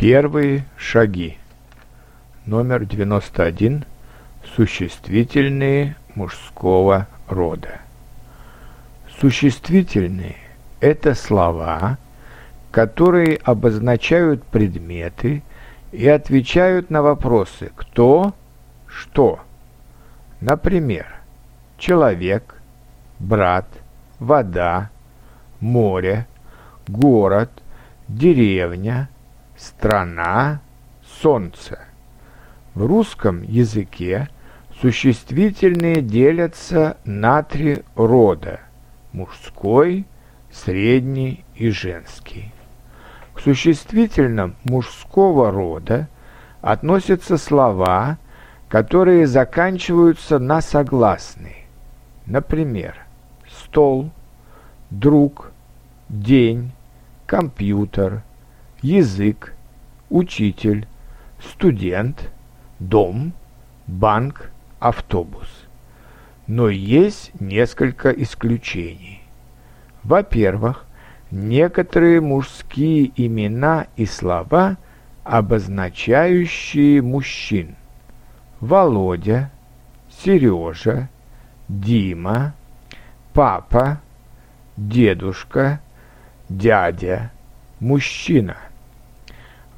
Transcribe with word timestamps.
Первые 0.00 0.64
шаги. 0.78 1.36
Номер 2.46 2.86
91. 2.86 3.84
Существительные 4.56 5.94
мужского 6.14 7.06
рода. 7.28 7.82
Существительные– 9.20 10.36
это 10.80 11.14
слова, 11.14 11.98
которые 12.70 13.36
обозначают 13.44 14.42
предметы 14.42 15.42
и 15.92 16.08
отвечают 16.08 16.88
на 16.88 17.02
вопросы 17.02 17.70
«кто?», 17.76 18.32
«что?». 18.86 19.40
Например, 20.40 21.08
человек, 21.76 22.54
брат, 23.18 23.66
вода, 24.18 24.88
море, 25.60 26.26
город, 26.88 27.50
деревня– 28.08 29.10
страна, 29.60 30.60
солнце. 31.20 31.78
В 32.74 32.86
русском 32.86 33.42
языке 33.42 34.28
существительные 34.80 36.00
делятся 36.00 36.96
на 37.04 37.42
три 37.42 37.82
рода– 37.94 38.60
мужской, 39.12 40.06
средний 40.50 41.44
и 41.54 41.68
женский. 41.68 42.52
К 43.34 43.40
существительным 43.40 44.56
мужского 44.64 45.50
рода 45.50 46.08
относятся 46.62 47.36
слова, 47.36 48.18
которые 48.68 49.26
заканчиваются 49.26 50.38
на 50.38 50.60
согласный. 50.60 51.66
Например, 52.24 52.96
стол, 53.48 54.10
друг, 54.90 55.50
день, 56.08 56.72
компьютер– 57.26 58.22
язык, 58.82 59.54
учитель, 60.10 60.86
студент, 61.40 62.30
дом, 62.78 63.32
банк, 63.86 64.50
автобус. 64.78 65.48
Но 66.46 66.68
есть 66.68 67.30
несколько 67.40 68.10
исключений. 68.10 69.22
Во-первых, 70.02 70.84
некоторые 71.30 72.20
мужские 72.20 73.12
имена 73.16 73.86
и 73.96 74.04
слова, 74.04 74.76
обозначающие 75.22 77.00
мужчин. 77.02 77.76
Володя, 78.58 79.50
Сережа, 80.10 81.08
Дима, 81.68 82.54
папа, 83.32 84.00
дедушка, 84.76 85.80
дядя, 86.48 87.30
мужчина– 87.78 88.56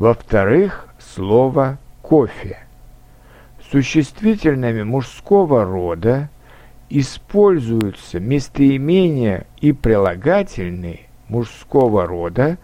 во-вторых, 0.00 0.88
слово 0.98 1.78
«кофе». 2.00 2.58
Существительными 3.70 4.82
мужского 4.82 5.64
рода 5.64 6.30
используются 6.88 8.18
местоимения 8.18 9.46
и 9.60 9.72
прилагательные 9.72 11.00
мужского 11.28 12.06
рода, 12.06 12.56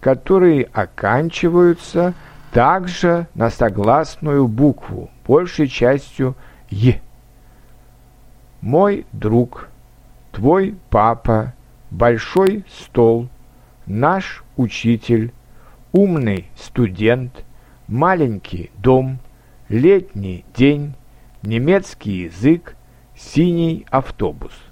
которые 0.00 0.64
оканчиваются 0.64 2.12
также 2.52 3.28
на 3.34 3.50
согласную 3.50 4.48
букву, 4.48 5.10
большей 5.24 5.68
частью 5.68 6.34
«е». 6.70 7.00
Мой 8.60 9.06
друг, 9.12 9.68
твой 10.32 10.74
папа, 10.90 11.54
большой 11.92 12.64
стол, 12.68 13.28
наш 13.86 14.42
учитель, 14.56 15.32
умный 15.92 16.46
студент, 16.56 17.44
маленький 17.88 18.70
дом, 18.78 19.18
летний 19.68 20.44
день, 20.56 20.94
немецкий 21.42 22.24
язык, 22.24 22.76
синий 23.16 23.86
автобус– 23.90 24.52